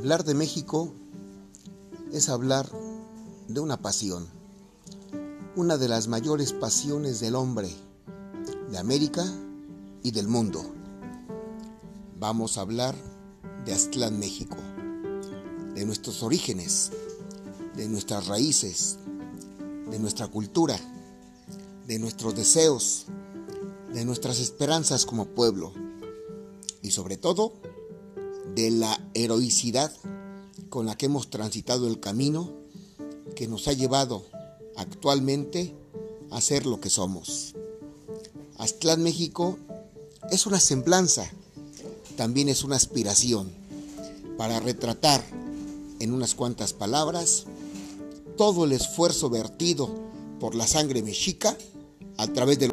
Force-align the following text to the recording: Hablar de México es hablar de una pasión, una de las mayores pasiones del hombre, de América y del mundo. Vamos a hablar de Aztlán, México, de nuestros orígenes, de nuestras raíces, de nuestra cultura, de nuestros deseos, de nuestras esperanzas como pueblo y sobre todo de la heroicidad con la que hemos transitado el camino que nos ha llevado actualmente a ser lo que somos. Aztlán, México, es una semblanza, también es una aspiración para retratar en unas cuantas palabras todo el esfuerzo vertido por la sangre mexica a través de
Hablar 0.00 0.24
de 0.24 0.32
México 0.32 0.94
es 2.10 2.30
hablar 2.30 2.66
de 3.48 3.60
una 3.60 3.82
pasión, 3.82 4.26
una 5.56 5.76
de 5.76 5.88
las 5.88 6.08
mayores 6.08 6.54
pasiones 6.54 7.20
del 7.20 7.34
hombre, 7.34 7.68
de 8.70 8.78
América 8.78 9.22
y 10.02 10.12
del 10.12 10.26
mundo. 10.26 10.64
Vamos 12.18 12.56
a 12.56 12.62
hablar 12.62 12.94
de 13.66 13.74
Aztlán, 13.74 14.18
México, 14.18 14.56
de 15.74 15.84
nuestros 15.84 16.22
orígenes, 16.22 16.92
de 17.76 17.86
nuestras 17.86 18.26
raíces, 18.26 18.96
de 19.90 19.98
nuestra 19.98 20.28
cultura, 20.28 20.80
de 21.86 21.98
nuestros 21.98 22.34
deseos, 22.34 23.04
de 23.92 24.06
nuestras 24.06 24.40
esperanzas 24.40 25.04
como 25.04 25.26
pueblo 25.26 25.74
y 26.80 26.90
sobre 26.90 27.18
todo 27.18 27.52
de 28.60 28.70
la 28.70 29.00
heroicidad 29.14 29.90
con 30.68 30.84
la 30.84 30.94
que 30.94 31.06
hemos 31.06 31.30
transitado 31.30 31.86
el 31.88 31.98
camino 31.98 32.52
que 33.34 33.48
nos 33.48 33.68
ha 33.68 33.72
llevado 33.72 34.26
actualmente 34.76 35.74
a 36.30 36.42
ser 36.42 36.66
lo 36.66 36.78
que 36.78 36.90
somos. 36.90 37.54
Aztlán, 38.58 39.02
México, 39.02 39.58
es 40.30 40.44
una 40.44 40.60
semblanza, 40.60 41.30
también 42.18 42.50
es 42.50 42.62
una 42.62 42.76
aspiración 42.76 43.50
para 44.36 44.60
retratar 44.60 45.24
en 45.98 46.12
unas 46.12 46.34
cuantas 46.34 46.74
palabras 46.74 47.44
todo 48.36 48.66
el 48.66 48.72
esfuerzo 48.72 49.30
vertido 49.30 49.88
por 50.38 50.54
la 50.54 50.66
sangre 50.66 51.02
mexica 51.02 51.56
a 52.18 52.26
través 52.26 52.58
de 52.58 52.69